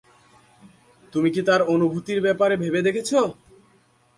তুমি 1.13 1.29
কি 1.35 1.41
তার 1.47 1.61
অনুভূতির 1.73 2.19
ব্যাপারে 2.21 2.55
ভেবে 2.57 2.79
দেখেছো? 2.87 3.19